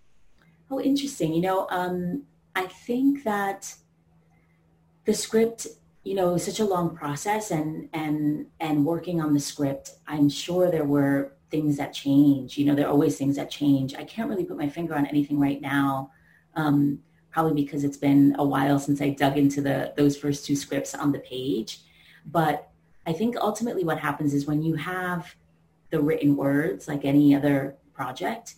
Oh, 0.71 0.81
interesting. 0.81 1.33
You 1.33 1.41
know, 1.41 1.67
um, 1.71 2.25
I 2.55 2.67
think 2.67 3.25
that 3.25 3.75
the 5.07 5.15
script 5.15 5.67
you 6.09 6.15
know, 6.15 6.31
it 6.31 6.33
was 6.33 6.45
such 6.45 6.61
a 6.61 6.65
long 6.65 6.97
process 6.97 7.51
and, 7.51 7.87
and, 7.93 8.47
and 8.61 8.83
working 8.83 9.21
on 9.21 9.35
the 9.35 9.41
script, 9.41 9.91
I'm 10.07 10.31
sure 10.31 10.71
there 10.71 10.87
were 10.87 11.35
things 11.51 11.77
that 11.77 11.93
change. 11.93 12.57
You 12.57 12.65
know, 12.65 12.75
there 12.75 12.87
are 12.87 12.91
always 12.91 13.19
things 13.19 13.37
that 13.37 13.51
change. 13.51 13.95
I 13.95 14.05
can't 14.05 14.31
really 14.31 14.47
put 14.47 14.57
my 14.57 14.71
finger 14.71 14.95
on 14.95 15.05
anything 15.05 15.39
right 15.39 15.61
now, 15.61 16.11
um, 16.55 17.01
probably 17.31 17.63
because 17.63 17.85
it's 17.85 17.99
been 17.99 18.35
a 18.39 18.45
while 18.45 18.79
since 18.79 19.03
I 19.03 19.11
dug 19.11 19.37
into 19.37 19.61
the 19.61 19.93
those 19.99 20.17
first 20.17 20.47
two 20.47 20.57
scripts 20.57 20.95
on 20.95 21.13
the 21.13 21.19
page. 21.19 21.81
But 22.25 22.71
I 23.07 23.13
think 23.13 23.37
ultimately 23.37 23.85
what 23.85 23.99
happens 23.99 24.33
is 24.33 24.47
when 24.47 24.63
you 24.63 24.77
have 24.77 25.37
the 25.91 26.01
written 26.01 26.37
words, 26.37 26.89
like 26.89 27.05
any 27.05 27.35
other 27.35 27.77
project, 27.93 28.55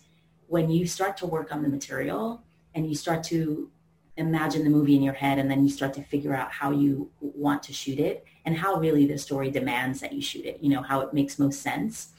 when 0.47 0.71
you 0.71 0.87
start 0.87 1.17
to 1.17 1.25
work 1.25 1.53
on 1.53 1.63
the 1.63 1.69
material 1.69 2.43
and 2.75 2.87
you 2.87 2.95
start 2.95 3.23
to 3.25 3.69
imagine 4.17 4.63
the 4.63 4.69
movie 4.69 4.95
in 4.95 5.01
your 5.01 5.13
head 5.13 5.39
and 5.39 5.49
then 5.49 5.63
you 5.63 5.69
start 5.69 5.93
to 5.93 6.03
figure 6.03 6.33
out 6.33 6.51
how 6.51 6.71
you 6.71 7.09
want 7.21 7.63
to 7.63 7.73
shoot 7.73 7.99
it 7.99 8.25
and 8.45 8.57
how 8.57 8.75
really 8.75 9.05
the 9.05 9.17
story 9.17 9.49
demands 9.49 9.99
that 10.01 10.13
you 10.13 10.21
shoot 10.21 10.45
it 10.45 10.57
you 10.61 10.69
know 10.69 10.81
how 10.81 11.01
it 11.01 11.13
makes 11.13 11.39
most 11.39 11.61
sense. 11.61 12.09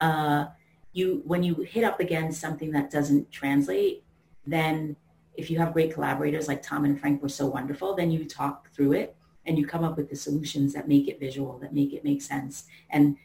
Uh, 0.00 0.46
you 0.92 1.22
when 1.24 1.42
you 1.42 1.54
hit 1.54 1.84
up 1.84 2.00
against 2.00 2.40
something 2.40 2.70
that 2.70 2.90
doesn't 2.90 3.30
translate 3.30 4.04
then 4.46 4.94
if 5.34 5.50
you 5.50 5.58
have 5.58 5.72
great 5.72 5.92
collaborators 5.92 6.48
like 6.48 6.62
tom 6.62 6.84
and 6.84 7.00
frank 7.00 7.22
were 7.22 7.28
so 7.28 7.46
wonderful 7.46 7.94
then 7.94 8.10
you 8.10 8.24
talk 8.24 8.70
through 8.74 8.92
it 8.92 9.16
and 9.46 9.58
you 9.58 9.66
come 9.66 9.84
up 9.84 9.96
with 9.96 10.08
the 10.08 10.16
solutions 10.16 10.72
that 10.72 10.88
make 10.88 11.08
it 11.08 11.18
visual 11.18 11.58
that 11.58 11.74
make 11.74 11.92
it 11.92 12.04
make 12.04 12.22
sense. 12.22 12.64
And 12.90 13.16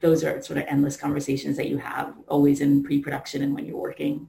those 0.00 0.24
are 0.24 0.40
sort 0.42 0.58
of 0.58 0.64
endless 0.68 0.96
conversations 0.96 1.56
that 1.56 1.68
you 1.68 1.78
have 1.78 2.14
always 2.28 2.60
in 2.60 2.82
pre-production 2.82 3.42
and 3.42 3.54
when 3.54 3.64
you're 3.64 3.76
working 3.76 4.28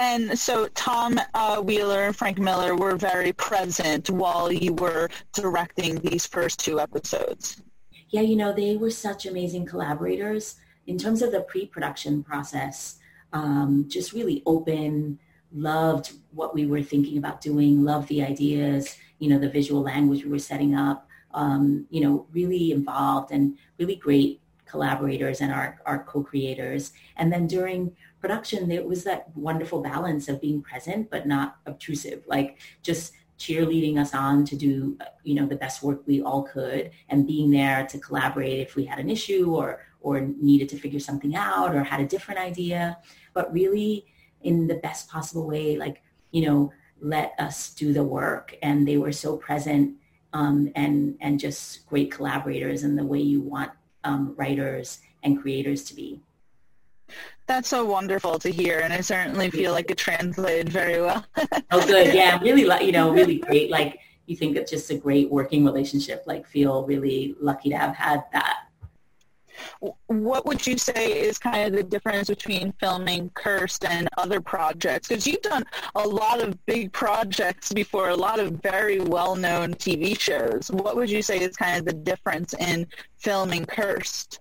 and 0.00 0.38
so 0.38 0.68
Tom 0.68 1.20
uh, 1.34 1.60
Wheeler 1.60 2.04
and 2.04 2.16
Frank 2.16 2.38
Miller 2.38 2.76
were 2.76 2.96
very 2.96 3.32
present 3.32 4.10
while 4.10 4.52
you 4.52 4.74
were 4.74 5.08
directing 5.32 5.96
these 5.96 6.26
first 6.26 6.58
two 6.58 6.80
episodes. 6.80 7.62
Yeah, 8.10 8.22
you 8.22 8.36
know, 8.36 8.52
they 8.52 8.76
were 8.76 8.90
such 8.90 9.26
amazing 9.26 9.66
collaborators 9.66 10.56
in 10.86 10.98
terms 10.98 11.22
of 11.22 11.32
the 11.32 11.40
pre-production 11.40 12.22
process. 12.22 12.98
Um, 13.32 13.86
just 13.88 14.12
really 14.12 14.42
open, 14.46 15.18
loved 15.52 16.12
what 16.32 16.54
we 16.54 16.66
were 16.66 16.82
thinking 16.82 17.18
about 17.18 17.40
doing, 17.40 17.82
loved 17.82 18.08
the 18.08 18.22
ideas, 18.22 18.96
you 19.18 19.28
know, 19.28 19.38
the 19.38 19.48
visual 19.48 19.82
language 19.82 20.24
we 20.24 20.30
were 20.30 20.38
setting 20.38 20.74
up, 20.74 21.08
um, 21.32 21.86
you 21.90 22.00
know, 22.00 22.26
really 22.32 22.72
involved 22.72 23.32
and 23.32 23.56
really 23.78 23.96
great 23.96 24.40
collaborators 24.74 25.40
and 25.40 25.52
our, 25.58 25.68
our 25.86 26.00
co-creators. 26.02 26.92
And 27.18 27.32
then 27.32 27.46
during 27.46 27.80
production, 28.22 28.72
it 28.78 28.84
was 28.92 29.04
that 29.04 29.20
wonderful 29.36 29.80
balance 29.92 30.24
of 30.28 30.40
being 30.46 30.60
present 30.70 31.02
but 31.14 31.28
not 31.34 31.48
obtrusive, 31.70 32.20
like 32.26 32.58
just 32.82 33.12
cheerleading 33.38 33.96
us 34.02 34.12
on 34.14 34.44
to 34.50 34.56
do, 34.56 34.98
you 35.22 35.34
know, 35.36 35.46
the 35.46 35.62
best 35.64 35.82
work 35.86 36.00
we 36.06 36.22
all 36.28 36.42
could 36.42 36.90
and 37.08 37.26
being 37.34 37.48
there 37.50 37.86
to 37.86 37.98
collaborate 38.06 38.58
if 38.66 38.74
we 38.74 38.84
had 38.84 38.98
an 38.98 39.10
issue 39.10 39.54
or, 39.54 39.68
or 40.00 40.14
needed 40.20 40.68
to 40.68 40.78
figure 40.84 41.04
something 41.08 41.36
out 41.36 41.70
or 41.74 41.84
had 41.84 42.00
a 42.00 42.12
different 42.14 42.40
idea, 42.40 42.98
but 43.32 43.52
really 43.52 44.06
in 44.40 44.66
the 44.66 44.80
best 44.86 45.08
possible 45.08 45.46
way, 45.46 45.76
like, 45.84 46.02
you 46.32 46.42
know, 46.46 46.72
let 47.00 47.30
us 47.38 47.58
do 47.74 47.92
the 47.92 48.02
work. 48.18 48.56
And 48.60 48.88
they 48.88 48.98
were 48.98 49.12
so 49.12 49.36
present 49.36 49.86
um, 50.32 50.58
and, 50.74 51.16
and 51.20 51.38
just 51.38 51.86
great 51.86 52.10
collaborators 52.16 52.82
in 52.82 52.96
the 52.96 53.06
way 53.12 53.20
you 53.20 53.40
want 53.40 53.70
um, 54.04 54.34
writers 54.36 55.00
and 55.22 55.40
creators 55.40 55.84
to 55.84 55.94
be. 55.94 56.20
That's 57.46 57.68
so 57.68 57.84
wonderful 57.84 58.38
to 58.38 58.50
hear, 58.50 58.80
and 58.80 58.92
I 58.92 59.00
certainly 59.00 59.50
feel 59.50 59.72
like 59.72 59.90
it 59.90 59.98
translated 59.98 60.70
very 60.70 61.00
well. 61.00 61.24
oh, 61.70 61.86
good. 61.86 62.14
Yeah, 62.14 62.40
really, 62.40 62.86
you 62.86 62.92
know, 62.92 63.12
really 63.12 63.38
great. 63.38 63.70
Like 63.70 63.98
you 64.26 64.34
think 64.34 64.56
it's 64.56 64.70
just 64.70 64.90
a 64.90 64.96
great 64.96 65.30
working 65.30 65.64
relationship. 65.64 66.24
Like 66.26 66.46
feel 66.46 66.86
really 66.86 67.34
lucky 67.40 67.68
to 67.70 67.76
have 67.76 67.94
had 67.94 68.24
that. 68.32 68.63
What 70.06 70.46
would 70.46 70.66
you 70.66 70.78
say 70.78 71.20
is 71.20 71.38
kind 71.38 71.66
of 71.66 71.72
the 71.72 71.82
difference 71.82 72.28
between 72.28 72.72
filming 72.80 73.30
Cursed 73.34 73.84
and 73.84 74.08
other 74.18 74.40
projects? 74.40 75.08
Because 75.08 75.26
you've 75.26 75.42
done 75.42 75.64
a 75.94 76.06
lot 76.06 76.40
of 76.40 76.64
big 76.66 76.92
projects 76.92 77.72
before, 77.72 78.08
a 78.08 78.16
lot 78.16 78.40
of 78.40 78.62
very 78.62 79.00
well-known 79.00 79.74
TV 79.74 80.18
shows. 80.18 80.70
What 80.70 80.96
would 80.96 81.10
you 81.10 81.22
say 81.22 81.40
is 81.40 81.56
kind 81.56 81.78
of 81.78 81.84
the 81.84 81.92
difference 81.92 82.54
in 82.54 82.86
filming 83.18 83.66
Cursed? 83.66 84.40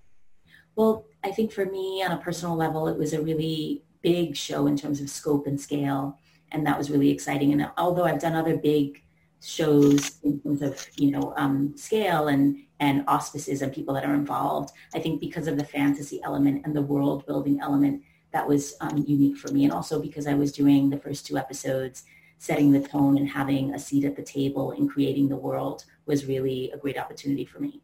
Well, 0.76 1.06
I 1.24 1.32
think 1.32 1.52
for 1.52 1.66
me 1.66 2.04
on 2.04 2.12
a 2.12 2.18
personal 2.18 2.56
level, 2.56 2.88
it 2.88 2.98
was 2.98 3.14
a 3.14 3.22
really 3.22 3.84
big 4.02 4.36
show 4.36 4.68
in 4.68 4.76
terms 4.76 5.00
of 5.00 5.10
scope 5.10 5.48
and 5.48 5.60
scale. 5.60 6.18
And 6.52 6.66
that 6.68 6.78
was 6.78 6.92
really 6.92 7.10
exciting. 7.10 7.54
And 7.54 7.70
although 7.78 8.04
I've 8.04 8.20
done 8.20 8.36
other 8.36 8.58
big 8.58 9.02
shows 9.44 10.20
in 10.24 10.40
terms 10.40 10.62
of, 10.62 10.88
you 10.96 11.12
know, 11.12 11.34
um, 11.36 11.76
scale 11.76 12.30
and, 12.30 12.58
and 12.80 13.04
auspices 13.08 13.62
and 13.62 13.74
people 13.74 13.94
that 13.94 14.06
are 14.06 14.14
involved, 14.14 14.72
I 14.96 15.00
think 15.00 15.20
because 15.20 15.48
of 15.48 15.58
the 15.58 15.66
fantasy 15.66 16.22
element 16.24 16.66
and 16.66 16.76
the 16.76 16.82
world 16.82 17.26
building 17.26 17.60
element, 17.62 18.04
that 18.32 18.48
was 18.48 18.76
um, 18.82 19.04
unique 19.06 19.38
for 19.38 19.52
me. 19.52 19.66
And 19.66 19.74
also 19.74 20.02
because 20.02 20.28
I 20.28 20.34
was 20.34 20.52
doing 20.52 20.90
the 20.90 20.98
first 20.98 21.28
two 21.28 21.38
episodes, 21.38 22.04
setting 22.38 22.72
the 22.72 22.82
tone 22.82 23.18
and 23.18 23.30
having 23.30 23.74
a 23.74 23.80
seat 23.80 24.06
at 24.06 24.16
the 24.16 24.24
table 24.24 24.72
and 24.72 24.90
creating 24.90 25.30
the 25.30 25.36
world 25.36 25.86
was 26.06 26.26
really 26.26 26.72
a 26.72 26.78
great 26.78 26.98
opportunity 26.98 27.46
for 27.46 27.60
me. 27.60 27.82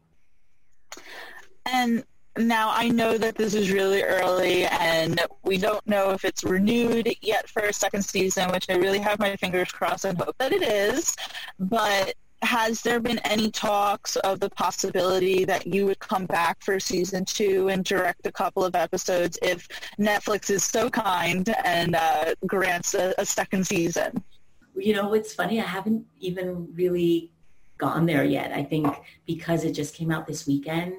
And 1.66 2.04
now 2.46 2.70
I 2.72 2.88
know 2.88 3.18
that 3.18 3.34
this 3.34 3.54
is 3.54 3.70
really 3.70 4.02
early 4.02 4.64
and 4.66 5.20
we 5.42 5.58
don't 5.58 5.86
know 5.86 6.10
if 6.10 6.24
it's 6.24 6.44
renewed 6.44 7.12
yet 7.22 7.48
for 7.48 7.62
a 7.62 7.72
second 7.72 8.04
season, 8.04 8.50
which 8.50 8.66
I 8.68 8.74
really 8.74 8.98
have 8.98 9.18
my 9.18 9.36
fingers 9.36 9.70
crossed 9.70 10.04
and 10.04 10.18
hope 10.18 10.36
that 10.38 10.52
it 10.52 10.62
is. 10.62 11.16
But 11.58 12.14
has 12.42 12.80
there 12.82 13.00
been 13.00 13.18
any 13.20 13.50
talks 13.50 14.16
of 14.16 14.40
the 14.40 14.48
possibility 14.50 15.44
that 15.44 15.66
you 15.66 15.86
would 15.86 15.98
come 15.98 16.26
back 16.26 16.62
for 16.62 16.80
season 16.80 17.24
two 17.24 17.68
and 17.68 17.84
direct 17.84 18.26
a 18.26 18.32
couple 18.32 18.64
of 18.64 18.74
episodes 18.74 19.38
if 19.42 19.68
Netflix 19.98 20.48
is 20.50 20.64
so 20.64 20.88
kind 20.88 21.54
and 21.64 21.94
uh, 21.94 22.34
grants 22.46 22.94
a, 22.94 23.14
a 23.18 23.26
second 23.26 23.66
season? 23.66 24.22
You 24.74 24.94
know, 24.94 25.12
it's 25.12 25.34
funny. 25.34 25.60
I 25.60 25.64
haven't 25.64 26.06
even 26.18 26.68
really 26.74 27.30
gone 27.76 28.06
there 28.06 28.24
yet. 28.24 28.52
I 28.52 28.62
think 28.62 28.86
because 29.26 29.64
it 29.64 29.72
just 29.72 29.94
came 29.94 30.10
out 30.10 30.26
this 30.26 30.46
weekend, 30.46 30.94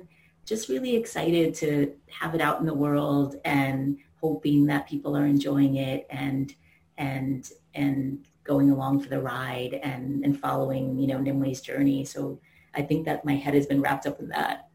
just 0.45 0.69
really 0.69 0.95
excited 0.95 1.53
to 1.55 1.93
have 2.09 2.35
it 2.35 2.41
out 2.41 2.59
in 2.59 2.65
the 2.65 2.73
world 2.73 3.35
and 3.45 3.97
hoping 4.21 4.65
that 4.65 4.87
people 4.87 5.15
are 5.17 5.25
enjoying 5.25 5.75
it 5.77 6.05
and 6.09 6.53
and 6.97 7.49
and 7.73 8.25
going 8.43 8.69
along 8.69 9.01
for 9.01 9.09
the 9.09 9.19
ride 9.19 9.73
and 9.83 10.23
and 10.25 10.39
following 10.39 10.97
you 10.97 11.07
know 11.07 11.19
Nimue's 11.19 11.61
journey. 11.61 12.05
So 12.05 12.39
I 12.73 12.81
think 12.81 13.05
that 13.05 13.25
my 13.25 13.35
head 13.35 13.53
has 13.53 13.65
been 13.65 13.81
wrapped 13.81 14.07
up 14.07 14.19
in 14.19 14.29
that. 14.29 14.67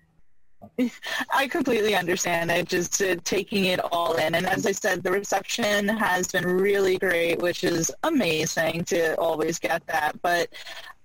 I 1.34 1.46
completely 1.48 1.94
understand 1.94 2.50
it, 2.50 2.68
just 2.68 3.00
uh, 3.02 3.16
taking 3.24 3.66
it 3.66 3.80
all 3.92 4.14
in. 4.14 4.34
And 4.34 4.46
as 4.46 4.66
I 4.66 4.72
said, 4.72 5.02
the 5.02 5.10
reception 5.10 5.88
has 5.88 6.28
been 6.28 6.44
really 6.44 6.98
great, 6.98 7.38
which 7.40 7.64
is 7.64 7.90
amazing 8.02 8.84
to 8.86 9.14
always 9.16 9.58
get 9.58 9.86
that. 9.86 10.20
But 10.22 10.48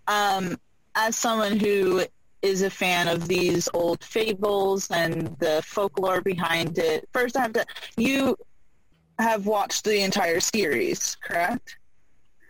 um, 0.08 0.60
as 0.96 1.15
someone 1.15 1.60
who 1.60 2.03
is 2.41 2.62
a 2.62 2.69
fan 2.69 3.07
of 3.07 3.27
these 3.27 3.69
old 3.74 4.03
fables 4.03 4.89
and 4.91 5.36
the 5.39 5.62
folklore 5.65 6.21
behind 6.21 6.77
it. 6.77 7.07
First, 7.13 7.38
I 7.38 7.41
have 7.41 7.53
to. 7.53 7.65
You 7.98 8.38
have 9.19 9.45
watched 9.45 9.83
the 9.83 10.01
entire 10.01 10.39
series, 10.39 11.17
correct? 11.21 11.77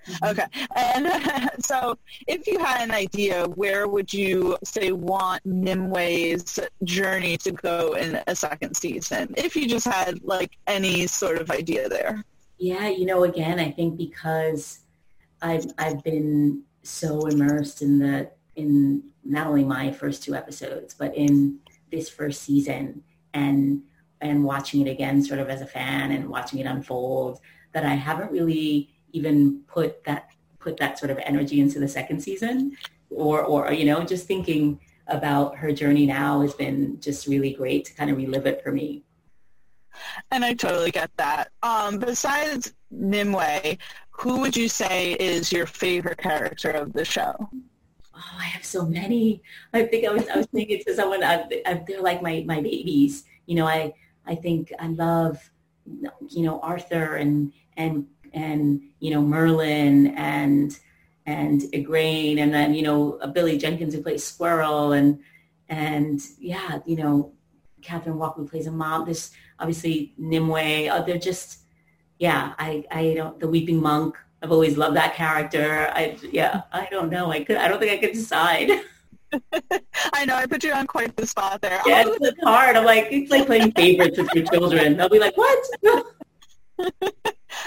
Mm-hmm. 0.07 0.25
Okay, 0.25 0.45
and 0.75 1.60
so 1.63 1.98
if 2.27 2.48
you 2.48 2.60
had 2.60 2.81
an 2.81 2.91
idea, 2.91 3.45
where 3.45 3.88
would 3.88 4.12
you 4.12 4.57
say 4.63 4.91
want 4.91 5.43
Nimue's 5.45 6.60
journey 6.83 7.38
to 7.38 7.51
go 7.51 7.93
in 7.93 8.19
a 8.27 8.36
second 8.36 8.75
season? 8.75 9.33
If 9.38 9.55
you 9.55 9.67
just 9.67 9.86
had 9.86 10.24
like 10.24 10.57
any 10.67 11.07
sort 11.07 11.39
of 11.39 11.51
idea 11.51 11.88
there. 11.88 12.24
Yeah, 12.57 12.89
you 12.89 13.05
know, 13.05 13.24
again, 13.24 13.60
I 13.60 13.71
think 13.71 13.98
because 13.98 14.79
I've 15.41 15.65
I've 15.77 16.03
been 16.03 16.63
so 16.83 17.27
immersed 17.27 17.81
in 17.81 18.00
the 18.00 18.31
in 18.62 19.03
not 19.24 19.48
only 19.48 19.63
my 19.63 19.91
first 19.91 20.24
two 20.24 20.36
episodes, 20.36 20.94
but 20.94 21.15
in 21.15 21.60
this 21.91 22.10
first 22.10 22.44
season 22.44 23.03
and 23.34 23.82
and 24.22 24.44
watching 24.44 24.86
it 24.86 24.89
again 24.89 25.24
sort 25.24 25.39
of 25.39 25.50
as 25.50 25.62
a 25.62 25.65
fan 25.65 26.12
and 26.12 26.30
watching 26.30 26.60
it 26.60 26.65
unfold 26.65 27.39
that 27.74 27.86
I 27.86 27.96
haven't 27.96 28.32
really 28.32 28.89
even 29.13 29.62
put 29.68 30.03
that 30.06 30.30
put 30.60 30.77
that 30.77 31.00
sort 31.00 31.12
of 31.12 31.18
energy 31.20 31.60
into 31.60 31.80
the 31.80 31.88
second 31.88 32.22
season 32.22 32.77
or 33.10 33.44
or 33.44 33.74
you 33.74 33.86
know 33.86 34.03
just 34.03 34.27
thinking 34.27 34.80
about 35.08 35.58
her 35.58 35.72
journey 35.72 36.06
now 36.06 36.41
has 36.41 36.53
been 36.53 37.00
just 37.01 37.27
really 37.27 37.53
great 37.53 37.86
to 37.86 37.94
kind 37.94 38.10
of 38.10 38.18
relive 38.18 38.46
it 38.46 38.63
for 38.63 38.72
me. 38.72 39.03
And 40.32 40.46
I 40.46 40.53
totally 40.53 40.91
get 40.91 41.12
that. 41.18 41.50
Um, 41.63 42.00
besides 42.00 42.74
Nimue, 42.91 43.75
who 44.12 44.39
would 44.39 44.56
you 44.56 44.70
say 44.70 45.13
is 45.13 45.51
your 45.51 45.65
favorite 45.65 46.20
character 46.20 46.72
of 46.72 46.94
the 46.94 47.03
show? 47.03 47.50
Oh, 48.22 48.38
I 48.40 48.46
have 48.46 48.63
so 48.66 48.86
many. 48.86 49.42
I 49.74 49.84
think 49.84 50.06
I 50.06 50.12
was 50.12 50.28
I 50.28 50.38
was 50.38 50.48
thinking 50.48 50.82
to 50.86 50.96
someone, 50.96 51.24
uh, 51.24 51.48
I, 51.51 51.62
I, 51.66 51.72
uh, 51.74 51.80
they're 51.88 52.01
like 52.01 52.22
my 52.22 52.44
my 52.46 52.62
babies. 52.62 53.24
You 53.46 53.56
know, 53.56 53.68
I 53.68 53.94
I 54.25 54.36
think 54.36 54.72
I 54.80 54.88
love 54.88 55.50
you 56.30 56.44
know 56.44 56.60
Arthur 56.60 57.16
and 57.16 57.51
and 57.78 58.08
and 58.34 58.82
you 59.00 59.12
know 59.12 59.22
Merlin 59.22 60.16
and 60.16 60.78
and 61.25 61.62
Igraine 61.74 62.40
and 62.40 62.54
then 62.54 62.74
you 62.74 62.84
know 62.84 63.20
uh, 63.22 63.28
Billy 63.28 63.58
Jenkins 63.58 63.94
who 63.94 64.01
plays 64.01 64.24
Squirrel 64.24 64.94
and 64.94 65.20
and 65.70 66.22
yeah 66.40 66.80
you 66.86 66.96
know 66.96 67.34
Catherine 67.82 68.18
Walker 68.18 68.42
who 68.42 68.48
plays 68.48 68.68
a 68.68 68.72
mom. 68.72 69.06
This 69.06 69.32
obviously 69.60 70.13
Nimue. 70.18 70.90
Uh, 70.90 71.01
they're 71.01 71.18
just 71.18 71.60
yeah. 72.20 72.54
I 72.60 72.86
I 72.92 73.13
don't 73.16 73.40
the 73.40 73.48
Weeping 73.48 73.82
Monk 73.82 74.18
I've 74.41 74.51
always 74.51 74.77
loved 74.77 74.95
that 74.95 75.15
character. 75.15 75.91
I 75.93 76.17
yeah, 76.31 76.62
I 76.71 76.88
don't 76.89 77.10
know. 77.10 77.31
I 77.31 77.43
could 77.43 77.57
I 77.57 77.67
don't 77.67 77.79
think 77.79 77.91
I 77.91 77.98
could 77.98 78.13
decide. 78.13 78.71
I 80.13 80.25
know 80.25 80.36
I 80.36 80.45
put 80.45 80.63
you 80.63 80.74
on 80.74 80.88
quite 80.88 81.15
the 81.15 81.25
spot 81.25 81.62
there. 81.62 81.79
Yeah, 81.86 82.03
it's, 82.05 82.17
it's 82.21 82.43
hard. 82.43 82.75
I'm 82.75 82.86
like 82.86 83.07
it's 83.12 83.31
like 83.31 83.45
playing 83.45 83.71
favorites 83.71 84.17
with 84.17 84.29
your 84.33 84.45
children. 84.45 84.98
They'll 84.98 85.10
be 85.10 85.19
like, 85.19 85.38
"What?" 85.38 85.60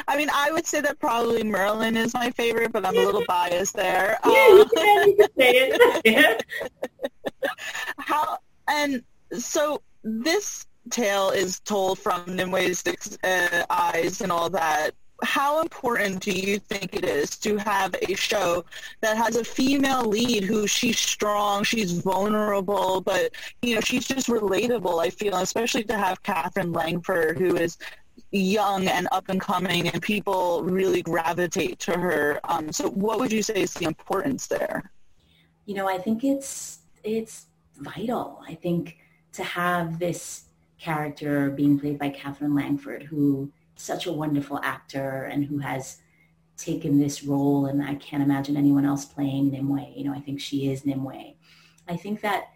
I 0.08 0.16
mean, 0.16 0.28
I 0.32 0.50
would 0.50 0.66
say 0.66 0.80
that 0.80 0.98
probably 0.98 1.44
Merlin 1.44 1.96
is 1.96 2.14
my 2.14 2.30
favorite, 2.30 2.72
but 2.72 2.84
I'm 2.84 2.96
a 2.96 3.00
little 3.00 3.24
biased 3.26 3.74
there. 3.74 4.18
Yeah, 4.24 4.48
you 4.48 4.66
can, 4.74 5.08
you 5.08 5.16
can 5.16 5.28
say 5.38 5.52
it. 5.52 6.02
Yeah. 6.04 7.50
How 7.98 8.38
and 8.68 9.02
so 9.38 9.82
this 10.02 10.66
tale 10.90 11.30
is 11.30 11.60
told 11.60 11.98
from 11.98 12.24
Nimue's 12.26 12.82
uh, 13.22 13.64
eyes 13.70 14.20
and 14.20 14.30
all 14.30 14.50
that 14.50 14.90
how 15.23 15.61
important 15.61 16.21
do 16.21 16.33
you 16.33 16.59
think 16.59 16.94
it 16.94 17.04
is 17.04 17.30
to 17.38 17.56
have 17.56 17.94
a 18.09 18.14
show 18.14 18.64
that 19.00 19.16
has 19.16 19.37
a 19.37 19.44
female 19.44 20.04
lead 20.04 20.44
who 20.44 20.66
she's 20.66 20.99
strong, 20.99 21.62
she's 21.62 21.92
vulnerable, 21.92 23.00
but 23.00 23.33
you 23.62 23.75
know 23.75 23.80
she's 23.80 24.06
just 24.06 24.28
relatable. 24.28 25.00
I 25.00 25.11
feel, 25.11 25.37
especially 25.37 25.85
to 25.85 25.97
have 25.97 26.23
Katherine 26.23 26.73
Langford, 26.73 27.38
who 27.38 27.56
is 27.56 27.78
young 28.33 28.88
and 28.88 29.09
up 29.12 29.28
and 29.28 29.40
coming, 29.40 29.88
and 29.88 30.02
people 30.02 30.62
really 30.64 31.02
gravitate 31.02 31.78
to 31.80 31.92
her. 31.92 32.40
Um, 32.44 32.73
so, 32.73 32.90
what 32.90 33.18
would 33.21 33.33
you 33.33 33.42
say 33.42 33.62
is 33.62 33.75
the 33.75 33.87
importance 33.87 34.47
there? 34.47 34.90
You 35.66 35.75
know, 35.75 35.88
I 35.88 35.99
think 35.99 36.25
it's 36.25 36.80
it's 37.04 37.47
vital. 37.78 38.42
I 38.47 38.54
think 38.54 38.99
to 39.33 39.44
have 39.44 39.99
this 39.99 40.44
character 40.78 41.50
being 41.50 41.78
played 41.78 41.99
by 41.99 42.11
Katherine 42.11 42.54
Langford, 42.54 43.02
who 43.02 43.50
such 43.76 44.06
a 44.06 44.12
wonderful 44.12 44.60
actor 44.62 45.24
and 45.24 45.44
who 45.44 45.58
has 45.58 45.98
taken 46.56 46.98
this 46.98 47.24
role 47.24 47.66
and 47.66 47.82
I 47.82 47.96
can't 47.96 48.22
imagine 48.22 48.56
anyone 48.56 48.84
else 48.84 49.04
playing 49.04 49.50
Nimue. 49.50 49.92
You 49.96 50.04
know, 50.04 50.14
I 50.14 50.20
think 50.20 50.40
she 50.40 50.70
is 50.70 50.86
Nimue. 50.86 51.34
I 51.88 51.96
think 51.96 52.20
that 52.20 52.50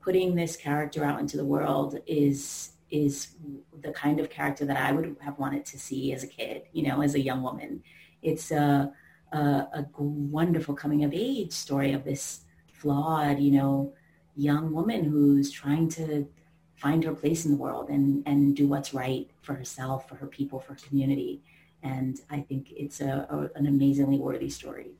putting 0.00 0.34
this 0.34 0.56
character 0.56 1.04
out 1.04 1.20
into 1.20 1.36
the 1.36 1.44
world 1.44 1.98
is 2.06 2.72
is 2.90 3.34
the 3.82 3.90
kind 3.92 4.20
of 4.20 4.30
character 4.30 4.64
that 4.64 4.76
I 4.76 4.92
would 4.92 5.16
have 5.20 5.38
wanted 5.38 5.64
to 5.66 5.78
see 5.78 6.12
as 6.12 6.22
a 6.22 6.28
kid, 6.28 6.62
you 6.72 6.86
know, 6.86 7.02
as 7.02 7.14
a 7.14 7.20
young 7.20 7.42
woman. 7.42 7.82
It's 8.22 8.52
a, 8.52 8.92
a, 9.32 9.38
a 9.38 9.86
wonderful 9.98 10.74
coming 10.74 11.02
of 11.02 11.12
age 11.12 11.52
story 11.52 11.92
of 11.92 12.04
this 12.04 12.42
flawed, 12.72 13.40
you 13.40 13.50
know, 13.50 13.94
young 14.36 14.72
woman 14.72 15.02
who's 15.04 15.50
trying 15.50 15.88
to 15.88 16.28
find 16.76 17.04
her 17.04 17.14
place 17.14 17.44
in 17.44 17.52
the 17.52 17.56
world 17.56 17.88
and, 17.88 18.22
and 18.26 18.56
do 18.56 18.66
what's 18.66 18.92
right 18.92 19.30
for 19.42 19.54
herself, 19.54 20.08
for 20.08 20.16
her 20.16 20.26
people, 20.26 20.60
for 20.60 20.74
her 20.74 20.78
community. 20.86 21.42
And 21.82 22.18
I 22.30 22.40
think 22.40 22.72
it's 22.72 23.00
a, 23.00 23.26
a 23.30 23.58
an 23.58 23.66
amazingly 23.66 24.18
worthy 24.18 24.48
story. 24.48 24.92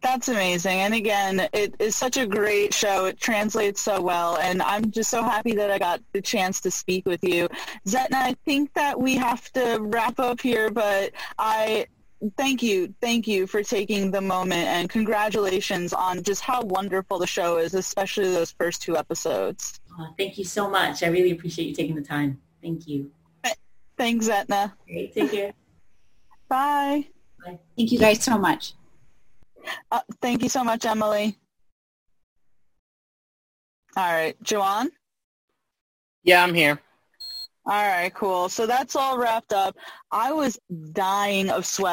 That's 0.00 0.28
amazing. 0.28 0.78
And 0.78 0.94
again, 0.94 1.48
it 1.52 1.74
is 1.80 1.96
such 1.96 2.16
a 2.16 2.26
great 2.26 2.72
show. 2.72 3.06
It 3.06 3.18
translates 3.18 3.80
so 3.80 4.00
well. 4.00 4.36
And 4.36 4.62
I'm 4.62 4.90
just 4.90 5.10
so 5.10 5.22
happy 5.22 5.54
that 5.56 5.70
I 5.70 5.78
got 5.78 6.00
the 6.12 6.22
chance 6.22 6.60
to 6.60 6.70
speak 6.70 7.04
with 7.04 7.22
you. 7.24 7.48
Zetna, 7.86 8.14
I 8.14 8.36
think 8.44 8.72
that 8.74 8.98
we 8.98 9.16
have 9.16 9.50
to 9.52 9.78
wrap 9.80 10.20
up 10.20 10.40
here, 10.40 10.70
but 10.70 11.12
I 11.38 11.86
thank 12.36 12.62
you. 12.62 12.94
Thank 13.00 13.26
you 13.26 13.46
for 13.46 13.62
taking 13.62 14.10
the 14.10 14.20
moment 14.20 14.66
and 14.68 14.88
congratulations 14.88 15.92
on 15.92 16.22
just 16.22 16.42
how 16.42 16.62
wonderful 16.62 17.18
the 17.18 17.26
show 17.26 17.58
is, 17.58 17.74
especially 17.74 18.32
those 18.32 18.50
first 18.50 18.82
two 18.82 18.96
episodes. 18.96 19.80
Oh, 19.98 20.08
thank 20.16 20.38
you 20.38 20.44
so 20.44 20.68
much. 20.68 21.02
I 21.02 21.08
really 21.08 21.32
appreciate 21.32 21.68
you 21.68 21.74
taking 21.74 21.96
the 21.96 22.02
time. 22.02 22.40
Thank 22.62 22.86
you. 22.86 23.10
Thanks, 23.96 24.28
Zetna. 24.28 24.72
Great. 24.86 25.12
Take 25.12 25.32
care. 25.32 25.52
Bye. 26.48 27.04
Bye. 27.44 27.58
Thank 27.76 27.92
you 27.92 27.98
guys 27.98 28.22
so 28.22 28.38
much. 28.38 28.74
Uh, 29.90 30.00
thank 30.22 30.42
you 30.42 30.48
so 30.48 30.62
much, 30.62 30.86
Emily. 30.86 31.36
All 33.96 34.12
right, 34.12 34.40
Joanne? 34.42 34.90
Yeah, 36.22 36.44
I'm 36.44 36.54
here. 36.54 36.80
All 37.66 37.86
right, 37.86 38.14
cool. 38.14 38.48
So 38.48 38.66
that's 38.66 38.96
all 38.96 39.18
wrapped 39.18 39.52
up. 39.52 39.76
I 40.10 40.32
was 40.32 40.58
dying 40.92 41.50
of 41.50 41.66
sweat. 41.66 41.86